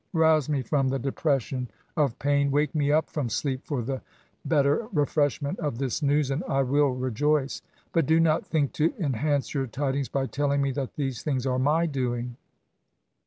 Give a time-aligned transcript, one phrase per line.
[0.15, 1.69] Bouse me from the depresaon Z4 ESSAYS.
[1.95, 4.01] of pain^ wake me up from sleep for the
[4.43, 7.61] better refreshment of this news^ and I will rejoice;
[7.93, 11.59] but' do not think to enhance* your tidings by telling me that these things are
[11.59, 12.35] my doing.